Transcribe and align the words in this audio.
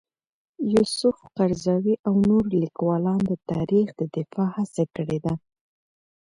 یوسف 0.73 1.17
قرضاوي 1.37 1.95
او 2.07 2.13
نور 2.29 2.43
لیکوالان 2.61 3.19
د 3.29 3.31
تاریخ 3.51 3.87
د 3.99 4.01
دفاع 4.15 4.49
هڅه 4.57 4.83
کړې 4.95 5.17
ده. 5.25 5.33